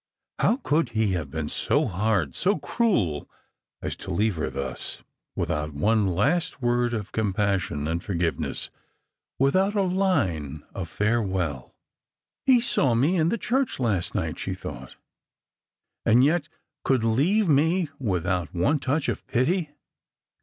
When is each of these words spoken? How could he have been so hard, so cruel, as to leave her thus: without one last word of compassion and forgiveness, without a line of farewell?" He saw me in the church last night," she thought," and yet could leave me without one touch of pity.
How 0.39 0.57
could 0.57 0.89
he 0.97 1.11
have 1.11 1.29
been 1.29 1.47
so 1.47 1.85
hard, 1.85 2.33
so 2.33 2.57
cruel, 2.57 3.29
as 3.83 3.95
to 3.97 4.09
leave 4.09 4.33
her 4.33 4.49
thus: 4.49 5.03
without 5.35 5.75
one 5.75 6.07
last 6.07 6.59
word 6.59 6.91
of 6.95 7.11
compassion 7.11 7.87
and 7.87 8.03
forgiveness, 8.03 8.71
without 9.37 9.75
a 9.75 9.83
line 9.83 10.63
of 10.73 10.89
farewell?" 10.89 11.75
He 12.47 12.61
saw 12.61 12.95
me 12.95 13.15
in 13.15 13.29
the 13.29 13.37
church 13.37 13.79
last 13.79 14.15
night," 14.15 14.39
she 14.39 14.55
thought," 14.55 14.95
and 16.07 16.23
yet 16.23 16.49
could 16.83 17.03
leave 17.03 17.47
me 17.47 17.87
without 17.99 18.55
one 18.55 18.79
touch 18.79 19.07
of 19.07 19.27
pity. 19.27 19.69